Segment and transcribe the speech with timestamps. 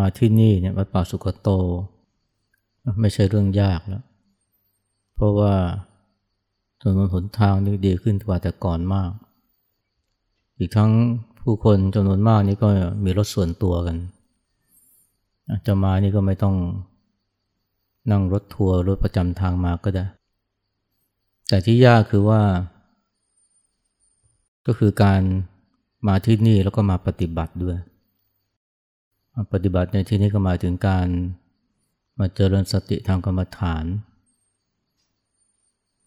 [0.00, 1.48] มาที่นี่เนี่ยวัดป่าสุกโต
[3.00, 4.04] ไม่ใช่เรื่องยากแล้ว
[5.14, 5.54] เพราะว่า
[6.80, 9.10] ถนนหนทางนี่ดีขึ้นกว่าแต่ก่อนมาก
[10.58, 10.90] อีกทั้ง
[11.40, 12.68] ผู้คนจำนวนมากนี่ก็
[13.04, 13.96] มีรถส่วนตัวกัน
[15.66, 16.56] จะมานี่ก็ไม่ต้อง
[18.10, 20.04] นั่งรถทัวร์รถประจำทางมาก็ได้
[21.48, 22.42] แต่ที่ยากคือว่า
[24.66, 25.20] ก็คือการ
[26.08, 27.76] มาที่นี่แล้วก็มาปฏิบัติด้วย
[29.52, 31.08] ปฏิบัติในที่นี้ก็หมายถึงการ
[32.18, 33.84] มาเจริญสติทางกรรมฐาน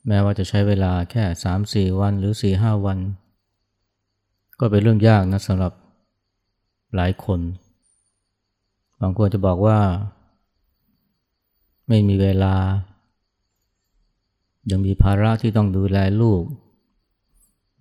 [0.08, 3.00] แม้ว่าจะใช้เวลาแค่สามสี่วันหรือสี่ห้าวัน
[4.60, 5.74] ก็เป็นเรื่องยากนะสำหรับ
[6.96, 7.40] หลายคน
[9.02, 9.80] บางคนจะบอกว่า
[11.88, 12.56] ไม่มีเวลา
[14.72, 16.44] ยังมีภาระที่ต้องดูแลลูก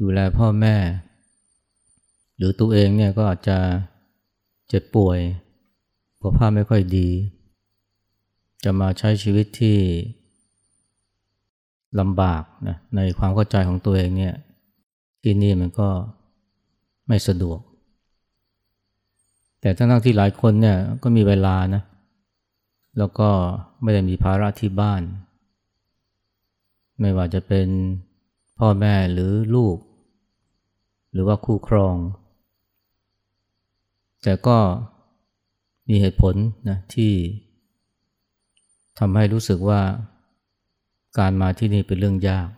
[0.01, 0.77] ดูแลพ่อแม่
[2.37, 3.59] หรือตัวเองเนี่ยก็อาจจะ
[4.69, 5.19] เจ็บป่วย
[6.25, 7.09] สุขภาพไม่ค่อยดี
[8.65, 9.79] จะมาใช้ชีวิตที่
[12.01, 14.35] ลำบากนะในความเข้าใจของตัวเองเนี่ย
[15.23, 15.89] ที่นี่มันก็
[17.09, 17.61] ไม่สะดวก
[19.61, 21.83] แต่ทั้งที่หลายคนเนี่ยก็มีเวลานะ
[22.99, 23.29] แล้วก็
[23.83, 25.03] ไม่ได้มีภาระที่บ้าน
[27.01, 27.69] ไม่ว่าจะเป็น
[28.59, 29.77] พ่อแม่หรือลูก
[31.13, 31.97] หรือว่าคู่ครอง
[34.23, 34.59] แต่ก็
[35.89, 36.35] มีเหตุผล
[36.69, 37.13] นะที่
[38.99, 39.81] ทำให้รู้สึกว่า
[41.19, 42.49] การมาที่นี่เป็นเรื่องยาก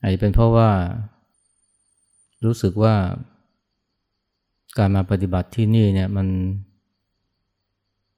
[0.00, 0.70] อาจจะเป็นเพราะว่า
[2.44, 2.94] รู้สึกว่า
[4.78, 6.28] การมาปฏิบัติที่นี่เนี่ยมัน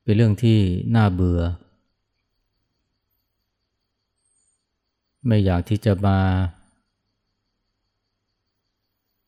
[0.02, 0.58] เป็นเรื่องที่
[0.96, 1.40] น่าเบื่อ
[5.26, 6.18] ไม่อยากที่จะมา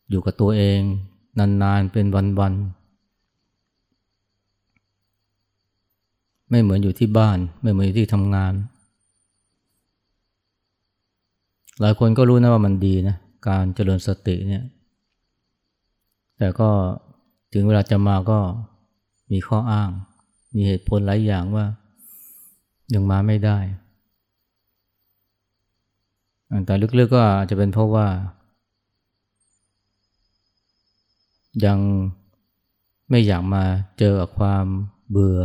[0.08, 0.80] อยู่กับตัวเอง
[1.38, 2.06] นานๆเป็น
[2.40, 2.81] วันๆ
[6.54, 8.52] ไม่เหมือนอยู่ที่บ้าน ไม่เหมือนอยู่ที่ทำงาน
[11.80, 13.16] หลายคนก็รู้นะว่ามันดีนะ
[13.48, 14.64] การเจริญสติเนี่ย
[16.38, 16.70] แต่ก็
[17.52, 18.38] ถึงเวลาจะมาก็
[19.32, 19.90] มีข้ออ้าง
[20.54, 21.66] มีเหตุผลหลายอย่างว่า
[22.94, 23.58] ยังมาไม่ได้
[26.66, 28.06] แต่ลึกๆก็อาจจะเป็นเพราะว่า
[31.64, 31.78] ยัง
[33.10, 33.64] ไม่อยากมา
[33.98, 34.64] เจอกับความ
[35.10, 35.42] เบื่อ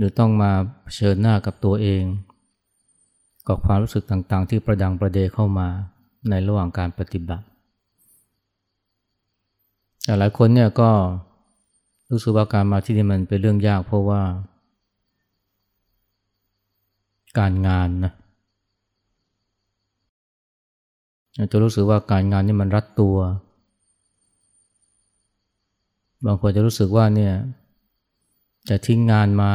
[0.00, 0.52] หรือต้องมา
[0.82, 2.02] เผชิญหน้ากับตัวเอง
[3.48, 5.68] กับความรู้สึกต่างๆ ที่ประดังประเดเข้ามา
[6.30, 7.44] ในระหว่างการปฏิบัติ
[10.04, 10.90] แต่หลายคนเนี่ยก็
[12.10, 14.22] รู้สึกว่าการมาที่นี่มันเป็นเรื่องยากเพราะว่า
[17.38, 18.12] การงานนะ
[21.52, 23.16] จะรู้สึกว่าการงานนี่มันรัดตัว
[26.26, 27.34] บางคนจะรู้สึกว่าเนี่ย
[28.68, 29.52] จะทิ้งงานมา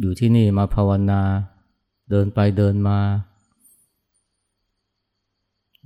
[0.00, 1.22] อยู่ที่นี่มาภาวนา
[2.10, 2.98] เดินไปเดินมา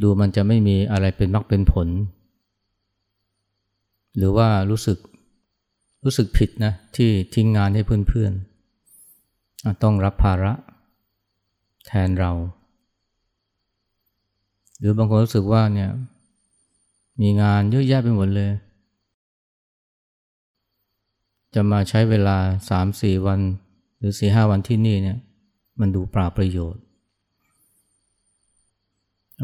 [0.02, 1.88] ดูมันจะไม่มีอะไรเป็นมรรคเป็นผล
[4.16, 4.98] หรือว่ารู้สึก
[6.04, 10.52] รู้สึกผิดนะที่ทิ้งงานให้เพื่อนๆ ต้องรับภาระ
[11.86, 12.32] แทนเรา
[14.78, 15.90] หรือบางคนรู้สึกว่าเนี่ย
[17.20, 18.50] มีงานเยอะแยะไปหมดเลย
[21.54, 22.36] จะมาใช้เวลา
[22.68, 23.40] สามสี่วัน
[24.06, 25.18] รือสี่ห้าวันที่นี่เนี่ย
[25.80, 26.82] มันดูปราประโยชน์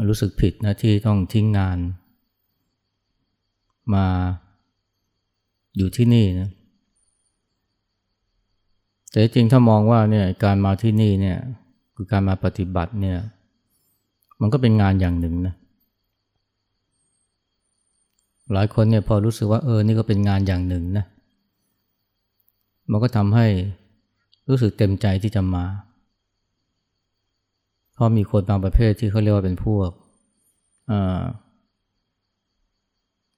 [0.09, 1.77] รู้สึกผิดนะที่ต้องทิ้งงาน
[3.93, 4.05] มา
[5.77, 6.49] อยู่ที่นี่นะ
[9.09, 11.37] แต่จริงถ้ามองว่าเนี่ยการมาที่นี่เนี่ย
[11.95, 13.17] คือการมาปฏิบัติเนี่ย
[14.41, 15.55] มันก็เป็นงานอย่างหนึ่งนะ
[18.53, 21.05] หลายคนเนี่ยพอรู้สึกว่าเออนี่ก็เป็นงานอย่างหนึ่งนะ
[22.91, 23.47] มันก็ทำให้
[24.51, 25.65] รู้สึกเต็มใจที่จะมา
[28.01, 29.89] ราะมีคนบางประเภทที่เขาเรียกว่าเป็นพวก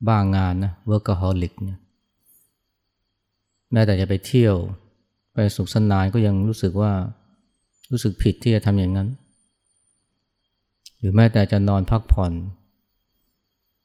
[0.07, 1.79] บ้างงานนะ workaholic เนี่ย
[3.71, 4.55] แม้แต่จะไปเที่ยว
[5.33, 6.91] ไปสุขสนานก็ยังรู้สึกว่า
[7.91, 9.07] รู้สึกผิดที่จะทำอย่างนั้น
[10.97, 12.31] หรือแม้แต่จะนอนพักผ่อน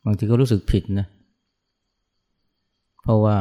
[0.05, 1.07] บางทีก็รู้สึกผิดนะ
[3.03, 3.37] เพราะว่า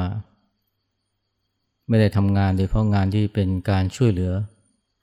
[1.87, 4.31] ไม่ได้ทำงานโดยเพราะงานที่เป็นการช่วยเหลือ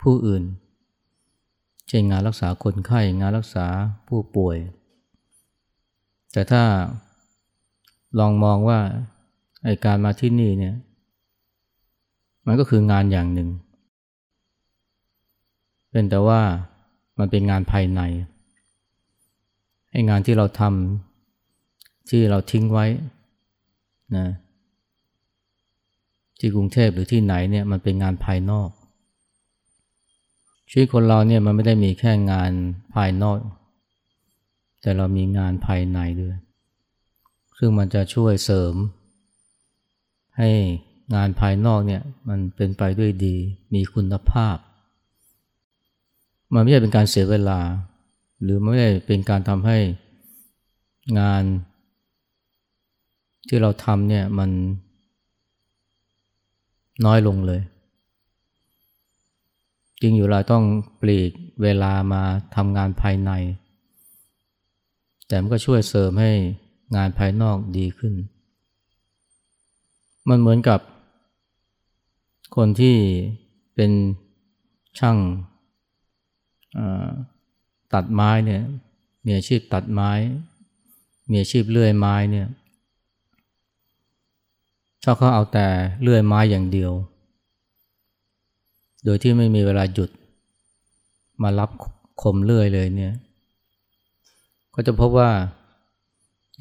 [0.03, 0.43] ผู้อื่น
[1.89, 3.67] เช่นงานรักษาคนไข้งานรักษา
[4.09, 4.57] ผู้ป่วย
[6.33, 6.63] แต่ถ้า
[8.19, 8.81] ลองมองว่า
[9.65, 10.75] ไอการมาที่นี่เนี่ย
[12.47, 13.49] มันก็คืองานอย่างหนึ่ง
[15.91, 16.41] เป็นแต่ว่า
[17.19, 18.01] มันเป็นงานภายใน
[19.91, 22.87] ไองานที่เราทำที่เราทิ้งไว้
[24.17, 24.27] นะ
[26.39, 28.71] ที่กรุงเทพหรือที่ไหนเนี่ยมันเป็นงานภายนอก
[30.71, 32.51] ชีวิตคนเราเนี่ยมันไม่ได้มีแค่งาน
[32.95, 33.39] ภายนอก
[34.83, 36.37] แต่เรามีงานภายในด้วย
[37.59, 38.75] ซึ่งมันจะช่วยเสริม
[40.39, 40.51] ให้
[41.15, 43.37] งานภายนอกเนี่ยมันเป็นไปด้วยดี
[43.75, 44.57] มีคุณภาพ
[46.53, 47.61] มันไม่ใช่เป็นการเสียเวลา
[48.43, 49.79] หรือไม่ได้เป็นการทำให้
[51.21, 51.43] งาน
[53.49, 54.51] ที่เราทำเนี่ยมัน
[57.07, 57.61] น้อยลงเลย
[60.01, 60.65] จริงอยู่เราต้อง
[61.01, 61.31] ปลีก
[61.63, 62.23] เวลามา
[62.57, 63.31] ทำงานภายใน
[65.27, 66.33] แต่มันก็ช่วยเสริมให้
[66.97, 68.15] งานภายนอกดีขึ้น
[70.29, 70.81] มันเหมือนกับ
[72.57, 72.97] คนที่
[73.75, 73.93] เป็น
[74.99, 75.19] ช่าง
[77.95, 78.63] ตัดไม้เนี่ย
[79.25, 80.11] มีอาชีพตัดไม้
[81.31, 82.49] มีอาชีพเลื่อยไม้เนี่ย
[85.05, 85.67] ถ้าเขาเอาแต่
[86.03, 86.93] เลื่อยไม้อย่างเดียว
[89.05, 90.11] โดยที่ไม่มีเวลาหยุด
[91.43, 91.71] มารับ
[92.23, 93.13] คมเลื่อยเลยเนี่ย
[94.75, 95.31] ก็จะพบว่า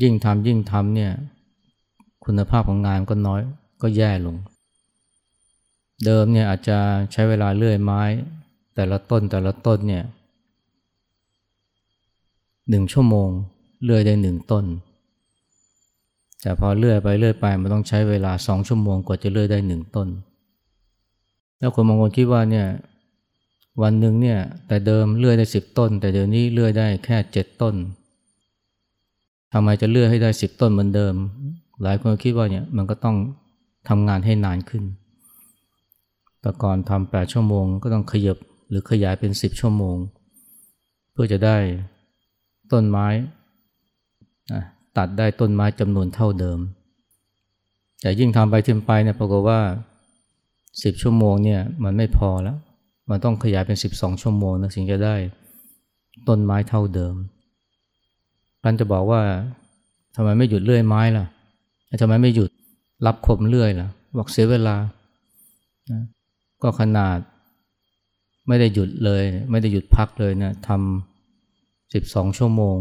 [0.01, 1.11] ยิ่งทำยิ่งทำเนี่ย
[2.25, 3.41] คุณภาพของงานก็น้อย
[3.81, 4.35] ก็แย่ลง
[6.05, 6.77] เดิมเนี่ยอาจจะ
[7.11, 8.01] ใช้เวลาเลื่อยไม้
[8.75, 10.03] แต่ละต้นแต่ละต้นเนี่ย
[12.69, 13.29] หนึ่งชั่วโมง
[13.83, 14.65] เลื่อยได้หนึ่งต้น
[16.43, 20.07] แต่พอเลื่อยไปเลื่อยไปมันต้องใช้เวลาสองชั่วโมงกว่าจะเลื่อยได้หนึ่งต้น
[21.59, 22.67] แล้วคนบางคนคิดว่าเนี่ย
[23.81, 27.75] วันหนึ่งเนี่ยแต่เดิมเลื่อยได้สิบต้น แต่เดี๋ยวนี้เลื่อยได้แค่เจ็ดต้น
[29.53, 31.15] ทำไมจะเลื่อยให้ได้สิบต้นเหมือนเดิม
[31.83, 33.15] หลายคนคิดว่าเนี่ยมันก็ต้อง
[33.89, 34.83] ทำงานให้นานขึ้น
[36.41, 38.37] แต่ก่อนทำแปดชั่วโมงก็ต้องขยับ
[38.69, 39.97] หรือขยายเป็นสิบชั่วโมง
[41.11, 41.57] เพื่อจะได้
[42.71, 43.07] ต้นไม้
[44.97, 46.59] ตัดได้ต้นไม้จำนวนเท่าเดิม
[48.01, 49.59] แต่ยิ่งทำไปทิ้ไปเนี่ยปรากฏว่า
[50.83, 52.57] สิบชั่วโมงเนี่ยมันไม่พอแล้ว
[53.09, 55.15] มันต้องขยายเป็นสิบสองชั่วโมงนะถึงจะได้
[56.27, 57.15] ต้นไม้เท่าเดิม
[58.61, 59.21] พันจะบอกว่า
[60.15, 61.25] ทำไมไม่หยุดเลื่อยไม้ล่ะ
[62.01, 62.49] ทำไมไม่หยุด
[63.05, 63.87] รับคมเลื่อยล่ะ
[64.17, 64.75] บอกเสียเวลา
[65.91, 66.01] นะ
[66.61, 67.17] ก็ขนาด
[68.47, 72.77] ไม่ได้หยุดเลย ไม่ได้หยุดพักเลยนะทำสิบสองชั่วโมง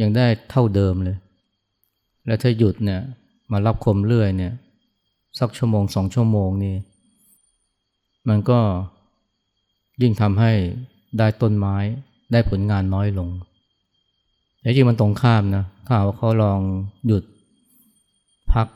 [0.00, 1.16] ยังได้เท่าเดิมเลย
[2.26, 3.00] แล้วถ้าหยุดเนี่ย
[3.52, 4.52] มารับคมเรื่อยเนี่ย
[5.38, 6.76] สักชั่วโมงสองชั่วโมงนี่
[8.28, 8.60] มันก็
[10.02, 10.52] ยิ่งทำให้
[11.18, 11.76] ได้ต้นไม้
[12.32, 13.28] ได้ผลงานน้อยลง
[14.60, 16.60] แต่จริงมันตรงข้ามนะถ้าว่าเขาลอง
[17.06, 17.24] หยุด
[18.52, 18.68] พัก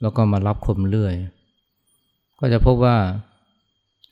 [0.00, 1.14] แล้วก็มารับคมเรื่อย
[2.38, 2.96] ก็จะพบว่า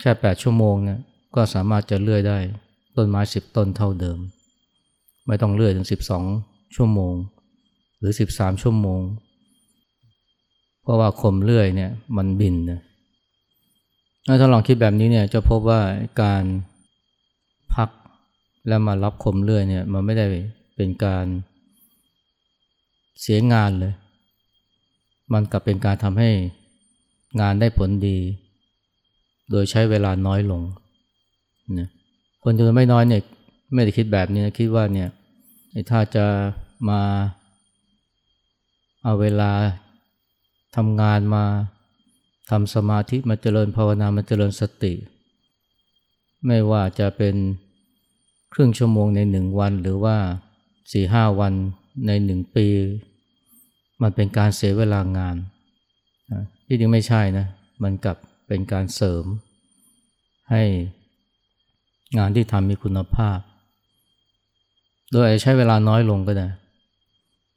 [0.00, 0.98] แค่แปดชั่วโมงเนี่ย
[1.34, 2.38] ก็สามารถจะเลื่อยได้
[2.96, 4.18] ต้นไม้สิบต้นเท่าเดิม
[5.28, 6.24] ไม่ต้องเลื่อยถึงสิบสอง
[6.76, 7.14] ชั่วโมง
[7.98, 9.00] หรือสิบสามชั่วโมง
[10.82, 12.80] เพราะว่าคมเลื่อยเนี่ยมันบินนะ
[14.40, 15.80] ถ้าลองคิดแบบนี้เนี่ยจะพบว่า
[16.22, 16.44] การ
[17.74, 17.88] พัก
[18.68, 20.26] แล้วมารับคมเลื่อยเนี่ยมันไม่ได้
[20.76, 21.26] เป็นการ
[23.20, 23.92] เสียงานเลย
[25.32, 26.30] มันกลับเป็นการทำให้
[27.40, 28.18] งานได้ผลดี
[29.50, 30.62] โดยใช้เวลาน้อยลง
[31.78, 31.88] นะ
[32.42, 33.22] คนจำนวนไม่น้อยเนี่ย
[33.74, 35.08] ไม่ได้คิดแบบนี้นะคิดว่าเนี่ย
[35.90, 36.26] ถ้าจะ
[36.88, 37.00] มา
[39.02, 39.52] เอาเวลา
[40.76, 41.44] ทำงานมา
[42.50, 44.94] ทำสมาธิมาเจริญภาวนามาเจริญสติ
[46.46, 47.36] ไม่ว่าจะเป็น
[48.52, 50.16] ครึ่งชั่วโมงในหนึ่งวันหรือว่า
[50.92, 51.54] สี่ห้าวัน
[52.06, 52.66] ในหนึ่งปี
[54.02, 55.36] มันเป็นการเสียเวลางาน
[56.66, 57.46] ที่จริงไม่ใช่นะ
[57.82, 58.16] มันกลับ
[58.48, 59.24] เป็นการเสริม
[60.50, 60.62] ให้
[62.18, 63.38] งานที่ทำมีคุณภาพ
[65.12, 66.48] โดยใช้เวลาน้อยลงก็ได้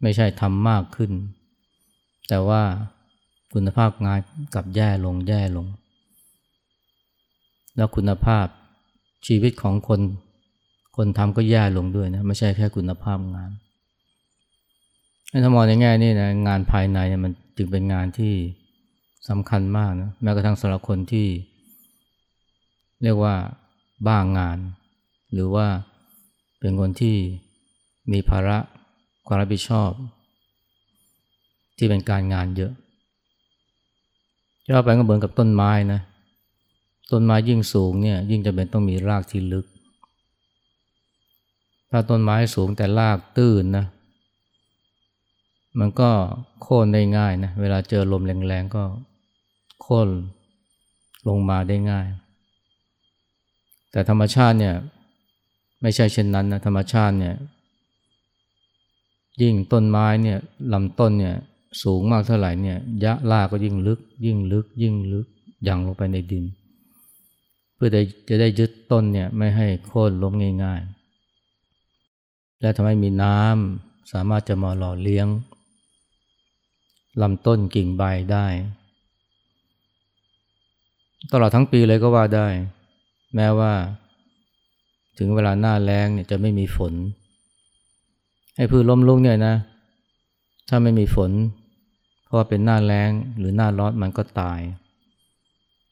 [0.02, 1.12] ไม่ใช่ทำมากขึ้น
[2.30, 2.62] แต่ว่า
[3.54, 4.20] คุณภาพงาน
[4.54, 5.66] กลับแย่ลงแย่ลง
[7.78, 8.46] แล้วคุณภาพ
[9.28, 10.02] ชีวิตของคน
[10.98, 13.52] คนทำก็แย่ลงด้วยนะ ไม่ใช่แค่คุณภาพงาน
[15.44, 18.34] ถ้ามองในแง่นี้นะงานภายในเนี่ยมันจึงเป็นงานที่
[19.30, 21.28] สำคัญมากนะแม้กระทั่งสำหรับคนที่
[23.04, 23.36] เรียกว่า
[24.08, 24.58] บ้างงาน
[25.34, 25.68] หรือว่า
[26.62, 27.16] เป็นคนที่
[28.12, 28.58] มีภาระ
[29.28, 29.92] ความรับผิดชอบ
[31.78, 32.72] ที่เป็นการงานเยอะ
[34.70, 36.02] ย่อไปก็เหมือนกับต้นไม้นะ
[37.12, 39.66] ต้นไม้ยิ่งสูงเนี่ยยิ่งจะเป็นต้องมีรากที่ลึก
[41.92, 43.86] ถ้าต้นไม้สูงแต่รากตื้นนะ
[45.80, 46.10] มันก็
[46.62, 48.84] โค่นได้ง่ายนะ เวลาเจอลมแรงๆก็
[49.82, 50.10] โค่น
[51.28, 52.06] ลงมาได้ง่าย
[53.92, 54.76] แต่ธรรมชาติเนี่ย
[55.82, 57.36] ไม่ใช่เช่นนั้นนะธรรมชาติเนี่ย
[59.42, 60.40] ยิ่งต้นไม้เนี่ย
[60.74, 61.36] ลำต้นเนี่ย
[61.84, 65.28] สูงมากเท่าไหร่เนี่ยยะลากก็ยิ่งลึก ยิ่งลึก ยิ่งลึก
[65.68, 66.46] ยังลงไปในดิน
[67.76, 67.90] เพื่อ
[68.30, 70.34] จะได้ยึดต้นเนี่ยไม่ให้โค่นล้ม
[70.64, 75.28] ง่ายๆ และทำให้มีน้ำสามารถจะมาหล่อเลี้ยง
[77.22, 78.48] ลำต้นกิ่งใบได้
[81.32, 82.48] ตลอดทั้งปีเลยก็ว่าได้
[83.36, 83.74] แม้ว่า
[85.18, 86.94] ถึงเวลาหน้าแล้งเนี่ยจะไม่มีฝน
[88.56, 89.56] ให้พืชล้มลุกเนี่ยนะ
[90.70, 91.32] ถ้าไม่มีฝน
[92.26, 94.60] เพราะว่าเป็นหน้าแล้งหรือหน้าร้อนมันก็ตาย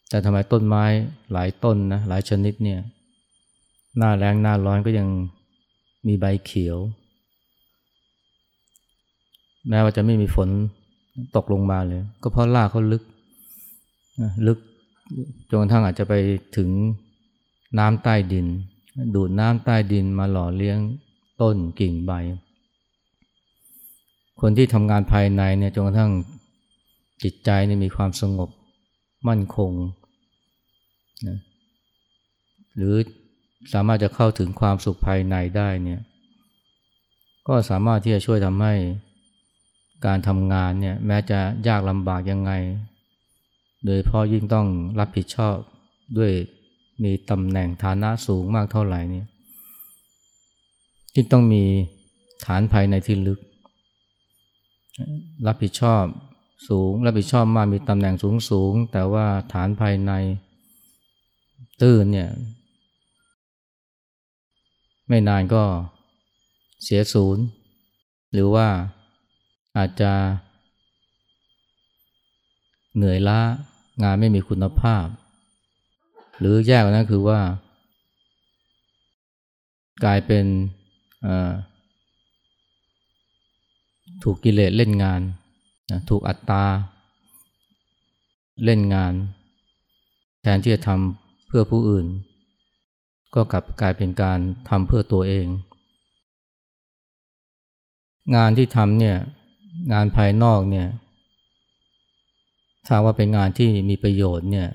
[0.09, 0.83] แต่ทำไมต้นไม้
[1.31, 2.79] หลายต้นนะหลายชนิดเนี่ย
[3.97, 5.07] หน้าแล้งหน้าร้อนก็ยัง
[6.07, 6.77] มีใบเขียว
[9.69, 10.49] แม้ว่าจะไม่มีฝน
[11.35, 13.03] ตกลงมาเลย ก็เพราะรากเขาลึก
[14.47, 14.59] ลึก
[15.49, 16.13] จนกระทั่งอาจจะไป
[16.57, 16.69] ถึง
[17.79, 18.47] น้ำใต้ดิน
[19.15, 20.79] ดูดน้ำใต้ดินมาหล่อเลี้ยง
[21.41, 22.11] ต้นกิ่งใบ
[24.41, 26.11] คนที่ทำงานภายในเนี่ยจนกระทั่ง
[27.23, 28.49] จิตใจเนี่ยมีความสงบ
[29.27, 29.71] มั่นคง
[31.27, 31.37] นะ
[32.75, 32.95] หรือ
[33.73, 36.01] สามารถจะเข้าถึงความสุขภายในได้เนี่ย
[37.47, 38.73] ก็สามารถที่จะช่วยทำให้
[40.05, 42.51] การทำงานเนี่ยแม้จะยากลำบากยังไง
[43.85, 44.67] โดยพราะยิ่งต้อง
[44.99, 45.55] รับผิดชอบ
[46.17, 46.31] ด้วย
[47.03, 49.23] มีตำแหน่งฐานะสูงมากเท่าไหร่นี่
[51.15, 51.63] ยิ่งต้องมี
[52.45, 53.39] ฐานภายในที่ลึก
[55.47, 56.03] รับผิดชอบ
[56.69, 60.11] สูง รับผิดชอบมากมีตำแหน่งสูงสูง แต่ว่าฐานภายใน
[61.81, 62.29] ตื้นเนี่ย
[65.07, 65.63] ไม่นานก็
[66.83, 67.43] เสียศูนย์
[68.33, 68.67] หรือว่า
[69.77, 70.11] อาจจะ
[72.95, 73.39] เหนื่อยล้า
[74.03, 75.05] งานไม่มีคุณภาพ
[76.39, 77.39] หรือแย่กว่านั้นคือว่า
[80.03, 80.45] กลายเป็น
[84.23, 85.21] ถูกกิเลสเล่นงาน
[86.09, 86.63] ถูกอัตตา
[88.65, 89.13] เล่นงาน
[90.41, 92.05] แทนที่จะทำเพื่อผู้อื่น
[93.35, 95.47] ก็กลับกลายเป็นการทำเพื่อตัวเอง
[98.35, 99.17] งานที่ทำเนี่ย
[99.93, 100.87] งานภายนอกเนี่ย
[102.85, 104.67] ถ้าว่าเป็นงานที่มีประโยชน์เนี่ย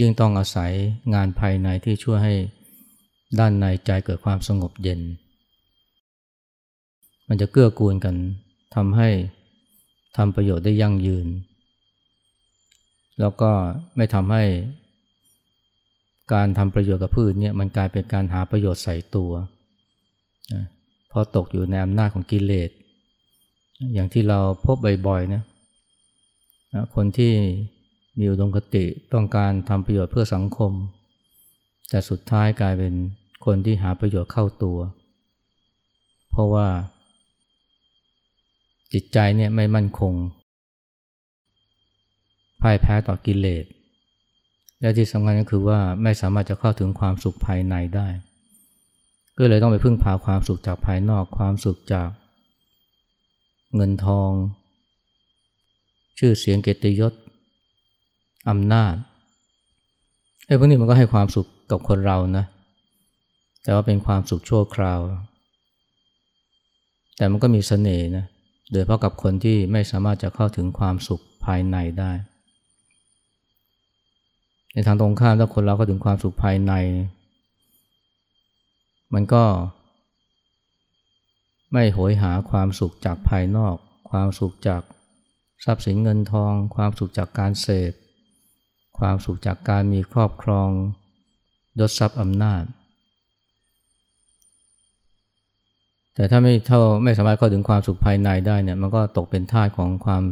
[0.00, 0.72] ยิ่งต้องอาศัย
[1.14, 2.34] งานภายในที่ช่วยให้
[3.38, 5.00] ด้านในใจเกิดความสงบเย็น
[7.28, 8.16] มันจะเกื้อกูลกัน
[8.74, 9.08] ทำให้
[10.16, 11.26] ทำประโยชน์ได้ยั่งยืน
[13.20, 13.50] แล้วก็
[13.96, 14.44] ไม่ทำให้
[16.32, 19.32] การทำประโยชน์กับพืชเนี่ยมันกลายเป็นการหาประโยชน์ใส่ตัว
[21.08, 22.70] เพราะตกอยู่ในอำนาจของกิเลส
[23.94, 24.76] อย่างที่เราพบ
[25.06, 25.42] บ่อยๆนะ
[26.94, 27.32] คนที่
[28.18, 30.72] มีอุดมคติต้องการทำประโยชน์เพื่อสังคม
[31.90, 32.94] แต่สุดท้ายกลายเป็น
[33.44, 34.78] คนที่หาประโยชน์เข้าตัว
[36.30, 36.68] เพราะว่า
[38.92, 40.14] จิตใจเนี่ยไม่มั่นคง
[42.60, 43.64] พ่ายแพ้ต่อกิเลส
[44.80, 48.08] และที่สำคัญก็คือว่าไม่สามารถจะเข้าถึงความสุขภายในได้
[49.38, 52.08] ก็เลยต้องไปพึ่งพาความสุขจากภายนอกความสุขจาก
[53.74, 54.30] เงินทอง
[56.18, 57.12] ชื่อเสียงเกียรติยศ
[58.50, 58.94] อำนาจ
[60.46, 62.44] ไอ้พวกนี้มันก็ให้ความสุขกับคนเรานะ
[63.62, 65.00] แต่ว่าเป็นความสุขชั่วคราว
[67.16, 68.24] แต่มันก็มีสเสน่ห์นะ
[68.72, 72.12] โดยเพาะกับคนที่ไม่สามารถจะเข้าถึงความสุขภายในได้
[74.72, 76.72] ในทางตรงข้ามถ้าคนเราเข้าถึงความสุขภายใน
[79.14, 79.44] มันก็
[81.72, 83.76] ไม่โหยหาความสุขจากภายนอก
[84.10, 84.82] ความสุขจาก
[85.64, 87.92] ทรัพย์สินเงินทอง ความสุขจากการเสพ
[88.98, 90.68] ความสุขจากการมีครอบครอง
[91.80, 92.64] ยศทรัพย์อำนาจ
[96.14, 100.22] แต่ถ้าไม่เท่าไม่สามารถเข้าถึงความสุขภายในได้เนี่ยมันก็ตกเป็นท่าของความ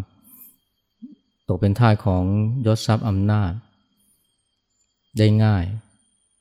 [1.49, 2.25] ตกเป็นท่าของ
[2.67, 3.53] ยศทรัพย์อำนาจ
[5.19, 5.65] ได้ง่าย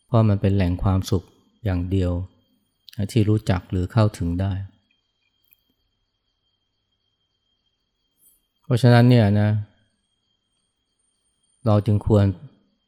[0.06, 1.24] เพราะมันเป็นแหล่งความสุข
[1.66, 2.12] อย่างเดียว
[3.12, 4.54] ที่รู้จักหรือเข้าถึงได้
[8.64, 9.50] เพราะฉะนั้นเนี่ยนะ
[11.66, 12.26] เราจึงควร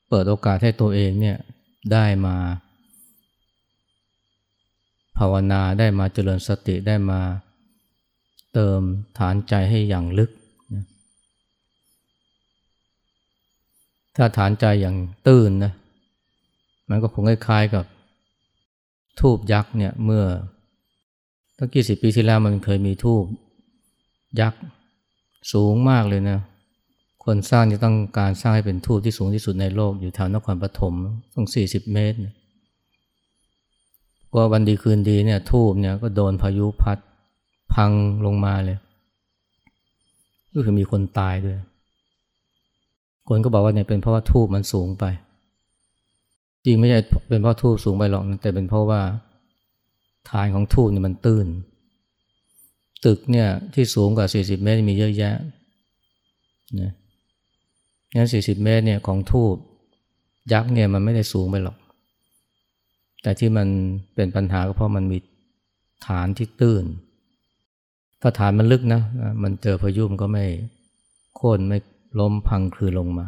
[0.09, 1.37] เปิดโอกาสให้ตัวเองเนี่ย
[1.91, 2.35] ได้มา
[5.17, 7.19] ภาวนาได้มาเจริญสติได้มา
[8.53, 8.81] เติม
[9.17, 10.31] ฐานใจให้อย่างลึก
[14.15, 14.95] ถ้าฐานใจอย่าง
[15.27, 15.73] ตื้นนะ
[16.89, 17.85] มันก็คงคล้ายๆกับ
[19.19, 20.25] ทูบยักษ์เนี่ยเมื่อ
[21.57, 23.23] ตั้งกี่สิบปีที่แล้วมันเคยมีทูบ
[24.39, 24.61] ยักษ์
[25.53, 26.39] สูงมากเลยนะ
[27.25, 30.93] คนสร้างจะต้องการสร้างให้เป็นทูบที่สูงที่สุดในโลกอยู่แถวนครปฐม
[31.33, 32.17] ต้องสี่สิบเมตร
[34.33, 36.97] ก็วันดีคืนดีเนี่ยทูบเนี่ยก็โดนพายุพัด
[37.73, 37.91] พัง
[38.25, 38.77] ลงมาเลย
[40.53, 41.57] ก็คือมีคนตายด้วย
[43.27, 45.03] คนก็บอกว่าเนี่ยเป็นเพราะว่าทูบมันสูงไป
[46.65, 49.01] จริงไม่ใช่เป็นเพราะทูบสูงไปหรอกแต่เป็นเพราะว่า
[50.29, 51.47] ฐานของทูบเนี่ยมันตื้น
[53.05, 55.35] ตึกเนี่ยที่สูงกว่า 40 เมตรมีเยอะแยะ
[56.81, 56.91] นะ
[58.13, 59.55] งั้น40เมตรเนี่ยของทูบ
[60.53, 61.77] ยักษ์เนี่ยมันไม่ได้สูงไปหรอก
[63.23, 63.67] แต่ที่มัน
[64.15, 65.17] เป็นปัญหาก็เพราะมันมี
[66.07, 66.85] ฐานที่ตื้น
[68.21, 69.01] ถ้าฐานมันลึกนะ
[69.43, 70.45] มันเจอพายุมันก็ไม่
[71.35, 71.77] โค่นไม่
[72.19, 73.25] ล้มพังคลือลงมา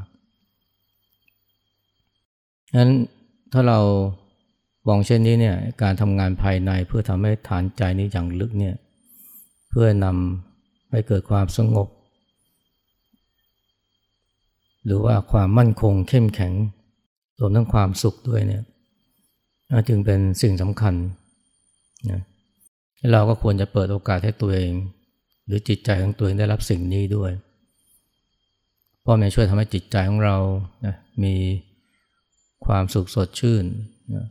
[2.75, 2.91] งั้น
[3.53, 3.79] ถ้าเรา
[4.88, 8.75] บองเช่นนี้เนี่ยการทำงานภายในเพื่อทำให้ฐานใจนี้อย่างลึกเนี่ย
[9.69, 11.88] เพื่อนำให้เกิดความสงบ
[14.88, 16.53] หรือว่าความมั่นคงเข้มแข็ง
[17.39, 18.63] รวมทั้งความสุขด้วยเนี่ย
[19.88, 20.96] จึงเป็นสิ่งสำคัญ
[22.12, 22.22] นะ
[23.13, 24.72] เราก็ควรจะเปิดโอกาสให้ตัวเอง
[25.46, 27.32] หรือจิตใจของตัวเองได้รับสิ่งนี้ด้วย
[29.06, 30.38] พ่อแม่ช่วยทำให้จิตใจของเรา
[30.86, 31.36] นะมี
[32.65, 33.65] ความสุขสดชื่น
[34.15, 34.25] นะ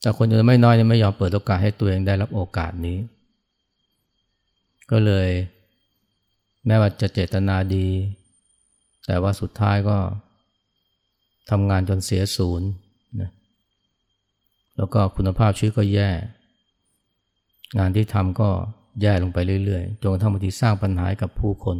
[0.00, 2.98] แต่คนจะไม่น้อยเนี่ยไม่ยอมเปิดโอกาสให้ตัวเองได้รับโอกาสนี้
[4.90, 5.28] ก็เลย
[6.68, 7.88] แม้ว่าจะเจตนาดี
[9.06, 9.98] แต่ว่าสุดท้ายก็
[11.50, 12.68] ทำงานจนเสียศูนย์
[13.20, 13.30] นะ
[14.76, 16.10] แล้วก็คุณภาพชีวิตก็แย่
[17.78, 18.48] งานที่ทำก็
[19.02, 21.76] แย่ลงไปเรื่อยๆ จนกระทั่งบางทีสร้างปัญหากับผู้คน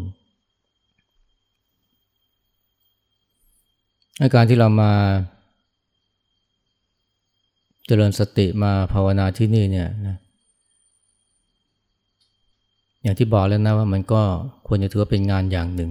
[4.21, 4.93] อาการที่เรามา
[7.86, 10.17] เจริญสติมาภาวนาที่นี่เนี่ยนะ
[13.02, 14.23] อย่างที่บอกแล้วนะว่ามันก็
[14.67, 15.91] ควรจะถือว่าเป็นงานอย่างหนึ่ง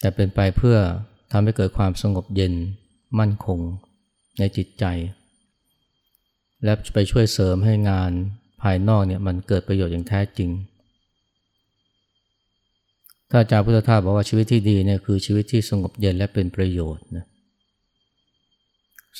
[0.00, 0.76] แต่เป็นไปเพื่อ
[1.32, 2.52] ทำให้เกิดความสงบเย็น
[3.18, 3.58] มั่นคง
[4.38, 4.84] ในจิตใจ
[6.64, 8.10] และไปช่วยเสริมให้งาน
[8.62, 10.50] ภายนอกเนี่ยมันเกิดประโยชน์อย่างแท้จริง
[13.30, 17.24] ถ้าอาจารย์พุทธทาสบอกว่าชีวิตที่ดีเนี่ยคือชีวิตที่สงบเย็นและเป็นประโยชน์นะ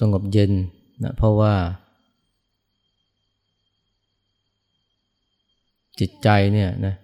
[0.01, 0.53] สงบเย็น
[1.03, 1.55] นะเพราะว่า
[6.01, 6.95] จิตใจเนี่ยนะ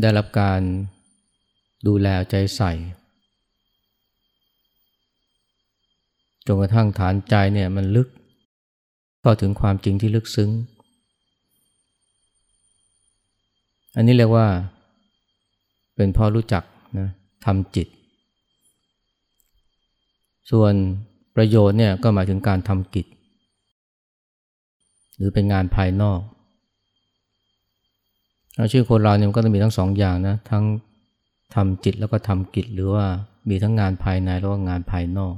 [0.00, 0.60] ได้รับการ
[1.86, 2.72] ดูแลใจใส่
[6.46, 8.08] จนกระทั่งฐานใจเนี่ยมันลึก
[9.20, 10.50] เข้าถึงความจริงที่ลึกซึ้ง
[13.96, 14.46] อันนี้เรียกว่า
[15.96, 16.64] เป็นพอรู้จัก
[16.98, 17.08] นะ
[17.44, 17.88] ทำจิต
[20.50, 20.74] ส่วน
[21.36, 23.06] ประโยชน์เนี่ยก็หมายถึงการทำกิจ
[25.16, 26.20] หรือเป็นงานภายนอก
[28.60, 30.64] อาชีพคนเราเนี่ยมันก็ต้องมีทั้งสองอย่างนะ ทั้ง
[31.54, 33.04] ทำจิตแล้วก็ทำกิจหรือว่า
[33.48, 35.34] มีทั้งงานภายในแล้วก็งานภายนอก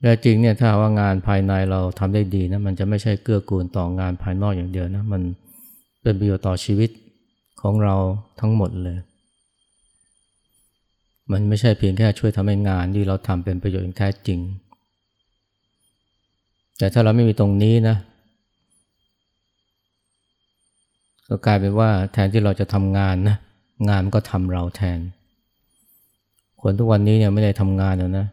[0.00, 5.22] แต่จริงเนี่ยถ้าว่างานภายในเราทำได้ดีนะมันจะไม่ใช่เกื้อกูลต่องานภายนอกอย่างเดียวนะมัน
[6.02, 6.90] เป็นประโยชน์ต่อชีวิต
[7.62, 7.94] ของเรา
[8.40, 8.98] ทั้งหมดเลย
[11.32, 14.38] มันไม่ใช่เพียงแค่ช่วยทำให้งานที่เราทำเป็นประโยชน์อย่างแท้จริง
[16.78, 17.96] แต่ถ้าเราไม่มีตรงนี้นะ
[21.34, 23.36] ก็กลายเป็นว่าแทนที่เราจะทำงานนะ
[23.90, 24.98] งานก็ทำเราแทน
[26.60, 28.26] คนทุกวันนี้เนี่ยไม่ได้ทำงานแล้วนะ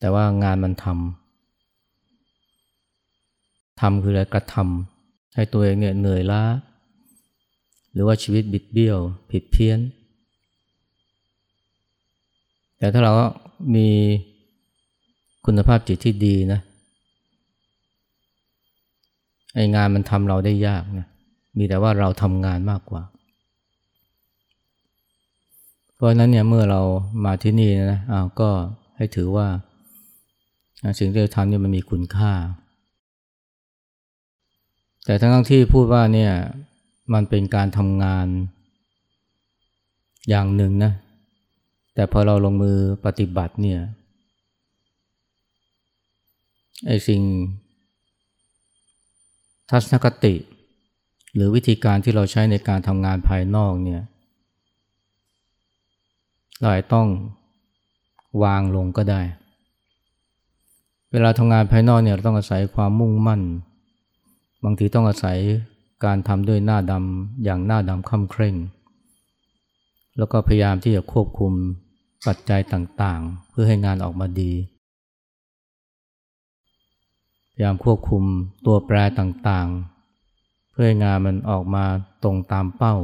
[0.00, 6.42] แต่ว่างานมันทำทำคืออะไรกระทำให้ตัวเองเนี่ยเหนื่อยล้า
[7.92, 8.98] หรือว่าชีวิตบิดเบี้ยว
[9.30, 9.78] ผิดเพี้ยน
[12.78, 13.12] แต่ถ้าเรา
[13.74, 13.88] มี
[15.46, 16.60] คุณภาพจิตที่ดีนะ
[19.54, 21.08] ไอ้งานมันทำเราได้ยากนะ
[21.58, 23.02] มีแต่ว่าเราทำงานมากกว่า
[25.94, 26.80] เพราะนั้นเนี่ยเมื่อเรา
[27.24, 28.50] มาที่นี่นะอ้าวก็
[28.96, 29.46] ให้ถือว่า
[30.98, 32.32] สิ่งที่เราทำนี่มันมีคุณค่า
[35.04, 36.32] แต่ทั้งที่พูดว่าเนี่ย
[37.14, 38.26] มันเป็นการทำงาน
[40.28, 40.92] อย่างหนึ่งนะ
[41.94, 43.80] แต่พอเราลงมือปฏิบัติเนี่ย
[46.86, 47.22] ไอ้สิ่ง
[49.70, 50.34] ทัศนคติ
[51.34, 54.02] หรือวิธีการที่เราใช้ในการทำงานภายนอกเนี่ย
[56.60, 57.08] เราอาจต้อง
[58.42, 59.20] วางลงก็ได้
[61.12, 63.42] เวลาทำงานภายนอกเนี่ยเราต้องอาศัยความมุ่งมั่น
[64.64, 65.38] บางทีต้องอาศัย
[66.04, 68.56] การทำด้วยหน้าดำอย่างหน้าดำค่ำเคร่ง
[70.18, 71.52] แล้วก็พยายามที่จะควบคุม
[72.26, 74.52] ปัจจัยต่างๆ เพื่อให้งานออกมาดี
[77.52, 78.22] พยายามควบคุม
[78.66, 79.97] ตัวแปรต่างๆ
[80.80, 81.84] พื่องานมันออกมา
[82.22, 82.94] ตรงตามเป้า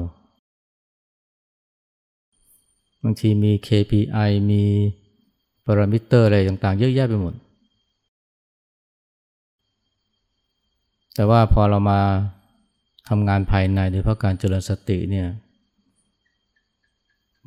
[3.02, 4.64] บางทีมี KPI มี
[5.64, 7.34] ปรามิเตอร์อะไรต่างๆ เยอะแยะไปหมด
[11.14, 12.00] แต่ว่าพอเรามา
[13.08, 15.28] ทำงานภายในโดยเพราะการเจริญสติเนี่ย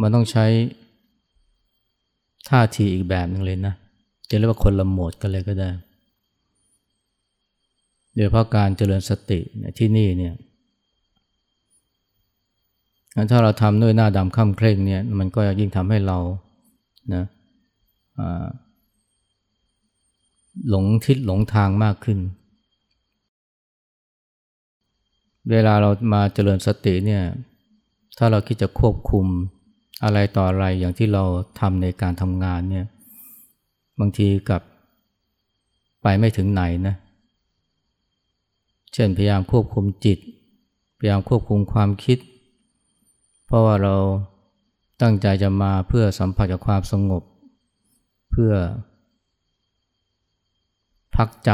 [0.02, 0.46] มันต้องใช้
[2.50, 3.74] ท่าทีอีกแบบหนึ่งเลยนะ
[4.30, 5.70] จะเรียกว่าคนละโหมดกันเลยก็ได้
[8.18, 9.40] โดยเพราะการเจริญสติ
[9.78, 10.34] ที่นี่เนี่ย
[13.32, 16.18] ถ้าเราทำด้วยหน้าดำค่ำเคร่งเนี่ยมันก็ยิ่งทำให้เรา
[17.14, 17.24] นะ
[20.70, 22.20] หลงทิศหลงทางมากขึ้น
[25.52, 27.24] เวลาเรามาเจริญสติเนี่ย
[28.18, 29.26] ถ้าเราคิดจะควบคุม
[30.04, 31.24] อะไรต่ออะไรอย่างที่เรา
[31.60, 32.86] ทำในการทำงานเนี่ย
[34.00, 34.62] บางทีกับ
[36.02, 40.19] ไปไม่ถึงไหนนะเเช่นพยายามควบคุมจิต
[40.97, 42.17] พยายามควบคุมความคิด
[43.45, 43.95] เพราะว่าเรา
[45.02, 47.23] ตั้งใจจะมาเพื่อสัมผัสกับความสงบ
[48.32, 48.54] เพื่อ
[51.15, 51.52] พักใจ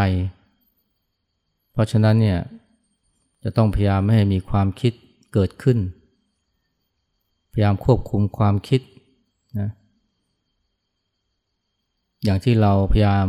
[1.72, 2.40] เพราะฉะนั้นเนี่ย
[3.44, 4.94] จะต้องพยายามไม่ให้มีความคิด
[5.34, 5.78] เกิดขึ้น
[7.52, 8.82] พยายามควบคุมความคิด
[9.60, 9.70] นะ
[12.24, 13.28] อย่างที่เราพยายาม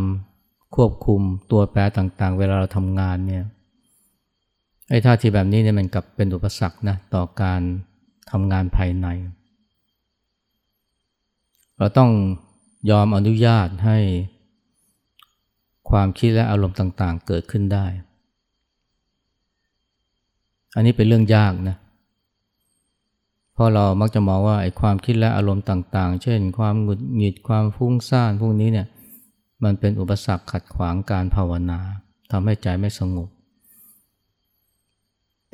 [0.75, 3.45] ควบคุมตัวแปรต่างๆ เวลาเราทำงานเนี่ย
[4.91, 7.61] ไอ้ท่าทีแบบนี้เนี่ยมันกลับเป็นอุปสรรคนะต่อการ
[8.31, 9.07] ทำงานภายใน
[11.79, 12.11] เราต้อง
[12.91, 13.99] ยอมอนุญาตให้
[15.91, 17.87] ความคิดและอารมณ์ต่างๆ เกิดขึ้นได้
[20.75, 21.77] อันนี้เป็นเรื่องยากนะ
[23.55, 28.87] เพราะเรามักจะมองว่าไอ้ความคิดและอารมณ์ต่าง ๆ เช่น ความหงุดหงิด ความฟุ้งซ่านพวกนี้เนี่ย
[29.65, 31.81] มันเป็นอุปสรรคขัดขวางการภาวนา
[32.31, 33.29] ทำให้ใจไม่สงบ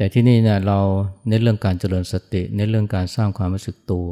[0.00, 0.78] แต่ที่นี่เนี่ยเรา
[1.28, 4.08] เน้นเรื่องการเจริญสติเน้นเรื่องการสร้างความรู้สึกตัว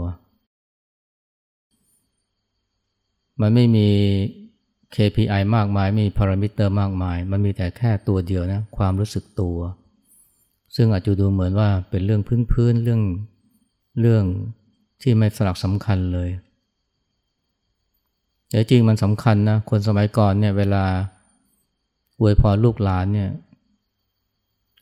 [3.40, 3.88] มันไม่มี
[4.94, 9.56] KPI มากมายมีพารามิเตอร์มากมาย มันมีแต่แค่ตัวเดียวนะความรู้สึกตัว
[10.76, 12.22] ซึ่งอาจจะดูเหมือนว่าเป็นเรื่อง
[12.52, 13.02] พื้นๆเรื่อง
[14.00, 14.24] เรื่อง
[15.02, 16.30] ที่ไม่สลักสำคัญเลย
[18.48, 20.84] แต่จริงมันสำคัญนะคนสมัยก่อนเนี่ยเวลา
[22.20, 23.30] อวยพรลูกหลานเนี่ย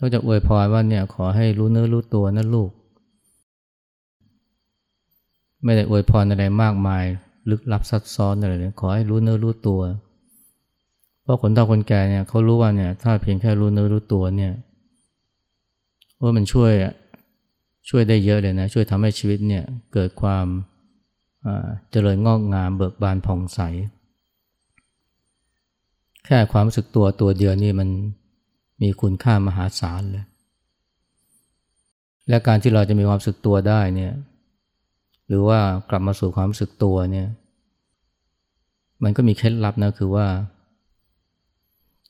[0.00, 2.70] ก็จะอวยพรว่าเนี่ยขอให้รู้เนื้อรู้ตัวนะลูก
[5.64, 7.04] ไม่ได้อวยพรอะไรมากมาย
[7.50, 9.80] ลึกลับซับซ้อนอะไรเลยขอให้รู้เนื้อรู้ตัว
[11.22, 14.52] เพราะคนเฒ่าคนแก่เนี่ยเขารู้ว่าเนี่ยถ้าเพียงแค่รู้เนื้อรู้ตัวเนี่ย
[16.22, 16.72] ว่ามันช่วย
[17.88, 20.46] ช่วยได้เยอะเลยนะช่วยทำให้ชีวิตเนี่ยเกิดความ
[21.90, 23.60] เจริญงอกงามเบิกบานผ่องใส
[26.26, 27.88] แค่ความรู้สึกตัวตัวเดียวนี่มัน
[28.82, 30.24] มีคุณค่ามหาศาลเลย
[32.28, 34.12] และการที่เราจะมีความสึกตัวได้เนี่ย
[35.28, 35.60] หรือว่า
[35.90, 37.28] กลับมาสู่ความสึกตัวเนี่ย
[39.02, 40.26] มันก็มีเคล็ดลับนะคือว่า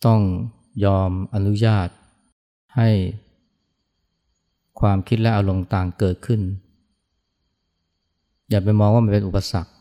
[0.06, 0.20] ต้อง
[0.84, 1.88] ยอมอนุญาต
[2.76, 2.90] ให้
[4.80, 6.40] ความคิดและอารมณ์ต่างเกิดขึ้น
[8.50, 9.72] อย่าไปมองว่ามันเป็นอุปสรรค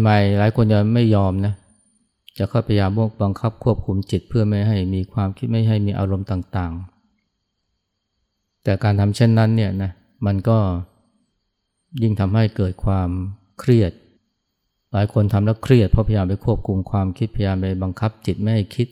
[0.00, 1.54] ใหม่ๆหลายคนจะไม่ยอมนะ
[2.42, 2.90] จะเข้าพยายาม
[3.22, 9.92] บังคับควบคุมจิตเพื่อไม่ให้มีความคิดไม่ให้มีอารมณ์ต่างๆ แต่การทำเช่นนั้นเนี่ยนะ
[10.26, 10.58] มันก็
[12.02, 13.08] ยิ่งทำให้เกิดความ
[13.60, 13.92] เครียด
[14.92, 18.88] หลายคนทำแล้วเครียดเพราะพยายามไปควบคุมความคิดพยายามไปบังคับจิตไม่ให้คิด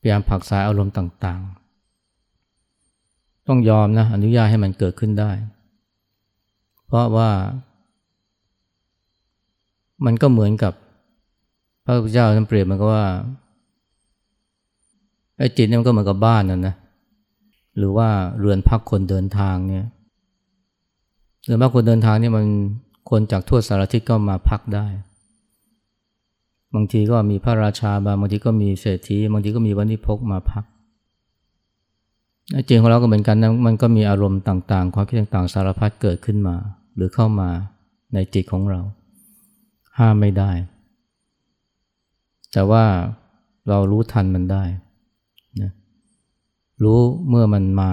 [0.00, 5.30] พยายามผักสายอารมณ์ต่างๆ ต้องยอมนะอนุญาตให้มันเกิดขึ้นได้
[6.86, 7.30] เพราะว่า
[10.04, 10.72] มันก็เหมือนกับ
[11.84, 13.04] พระพุทธเจ้าท่านเปรียบมันก็ว่า
[15.38, 16.74] ไอ้จิตเนี่ยมันก็เหมือนกับบ้านนั่นนะ
[17.78, 19.84] หรือว่าเรือนพักคนเดินทางเนี่ย
[21.44, 22.46] เรือนพักคนเดินทางเนี่ยมัน
[23.10, 24.86] คนจากทั่วสารทิศก็มาพักได้
[26.74, 30.64] บางทีก็มีพระราชาบางบางทีก็มีเศรษฐีบางทีก็มีวันิพกมาพัก
[32.68, 36.56] จริงของเราก็เหมือนกันนะมันก็มีอารมณ์ต่างๆ ความคิดต่างๆ สารพัดเกิดขึ้นมา
[36.96, 37.50] หรือเข้ามา
[38.14, 38.80] ในจิตของเรา
[39.98, 40.50] ห้ามไม่ได้
[42.54, 42.84] แต่ว่า
[43.68, 44.62] เรารู้ทันมันได้
[45.62, 45.70] นะ
[46.82, 47.90] รู้เมื่อมันมา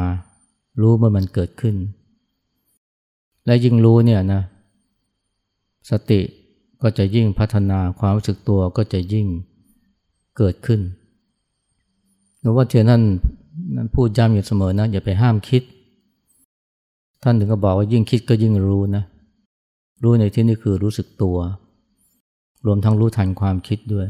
[0.81, 1.75] รู้เมื่อมันเกิดขึ้น
[3.45, 4.41] และยิ่งรู้เนี่ยนะ
[5.89, 6.21] สติ
[6.81, 9.27] ก็จะยิ่งพัฒนาความรู้สึกตัวก็จะยิ่ง
[10.37, 10.81] เกิดขึ้น
[12.39, 13.03] หลวงพ่อเทียนท่าน
[13.93, 15.63] พูดย้ำอยู่เสมอนะ อย่าไปห้ามคิด
[17.23, 19.03] ท่านถึงก็บอกว่ายิ่งคิดก็ยิ่งรู้นะ
[20.03, 21.37] รู้ในที่นี้คือรู้สึกตัว
[22.65, 24.07] รวมทั้งรู้ทันความคิดด้วย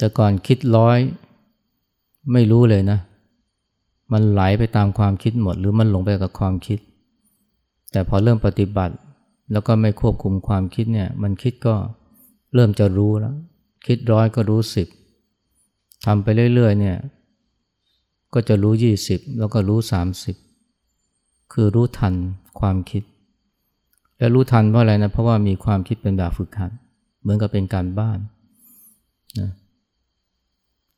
[0.00, 0.98] แต่ก่อนคิดร้อย
[2.32, 2.98] ไม่รู้เลยนะ
[4.12, 6.78] มันไหลไปตามความคิดหมด หรือมันหลงไปกับความคิด
[7.92, 8.94] แต่พอเริ่มปฏิบัติ
[9.52, 11.74] แล้วก็ไม่ควบคุมความคิดเนี่ย มันคิดก็
[12.54, 13.34] เริ่มจะรู้แล้ว
[13.86, 14.88] คิดร้อยก็รู้สิบ
[16.06, 16.96] ทำไปเรื่อยๆเนี่ย
[18.34, 18.72] ก็จะรู้
[19.06, 19.78] 20แล้วก็รู้
[20.66, 22.14] 30คือรู้ทัน
[22.60, 23.02] ความคิด
[24.18, 26.70] และรู้ทันเพราะอะไรนะ เพราะว่ามีความคิดเป็นแบบฝึกหัด
[27.20, 28.18] เหมือนกับเป็นการบ้าน
[29.40, 29.50] นะ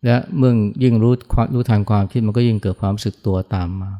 [0.04, 1.14] และเมื่อยิ่งรู้
[1.54, 3.90] รู้ทันความคิดมันก็ยิ่งเกิดความรู้สึกตัวตามมา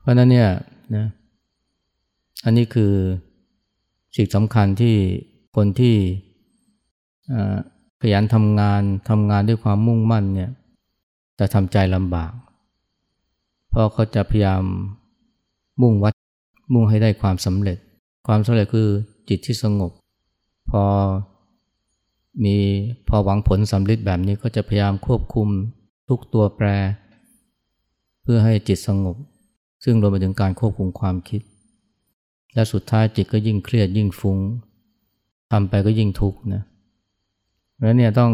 [0.00, 0.50] เพราะนั้นเนี่ย
[0.96, 1.06] นะ
[2.44, 2.92] อันนี้คือ
[4.16, 4.96] สิ่งสำคัญที่
[5.56, 5.94] คนที่
[8.00, 10.50] ขยันทำงานทำงานด้วยความมุ่งมั่นเนี่ย
[11.38, 12.32] จะทำใจลำบาก
[13.70, 14.62] เพราะเขาจะพยายาม
[15.82, 16.14] มุ่งวัด
[16.74, 17.78] มุ่งให้ได้ความสำเร็จ
[18.26, 18.88] ความสำเร็จคือ
[19.28, 19.92] จิตที่สงบ
[20.70, 20.82] พอ
[22.44, 22.56] มี
[23.08, 25.48] พอหวังผลสำเร็จแบบนี้ก็จะพยายามควบคุม
[26.08, 26.66] ทุกตัวแปร
[28.22, 29.16] เพื่อให้จิตสงบ
[29.84, 31.42] ซึ่งรวมไปถึงการควบคุมความคิด
[32.54, 34.38] และสุดท้ายจิตก็ยิ่งเครียดยิ่งฟุง้ง
[35.50, 36.62] ทำไปก็ยิ่งทุกข์นะ
[37.80, 38.32] แล้วเนี่ยต้อง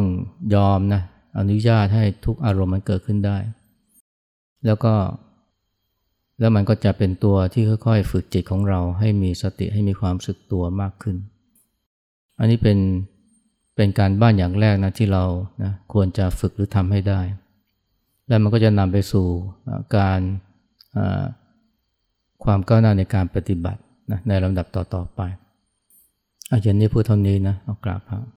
[0.55, 1.03] ยอมนะ
[1.39, 3.39] อนุญาตให้ทุกอารมณ์มันเกิดขึ้นได้
[4.67, 4.95] แล้วก็
[6.41, 11.17] แล้วมันก็จะเป็นตัวที่ค่อยๆ ฝึกจิตของเราให้มีสติให้มีความสึกตัวมากขึ้น
[12.39, 12.79] อันนี้เป็น
[13.83, 15.25] เป็นการบ้านอย่างแรกนะที่เรา
[15.63, 17.21] นะควรจะฝึกหรือทำให้ได้
[18.29, 19.27] แล้วมันก็จะนำไปสู่
[19.97, 20.21] การ
[22.45, 25.21] ความก้าวหน้าในการปฏิบัตินะในลำดับต่อๆไป
[26.51, 28.23] อาจารย์นี้พูดเท่านี้นะเอากราบครับ